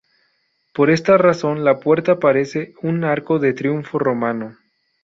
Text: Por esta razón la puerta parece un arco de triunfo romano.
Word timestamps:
Por 0.73 0.89
esta 0.89 1.15
razón 1.19 1.63
la 1.63 1.79
puerta 1.79 2.17
parece 2.17 2.73
un 2.81 3.03
arco 3.03 3.37
de 3.37 3.53
triunfo 3.53 3.99
romano. 3.99 4.57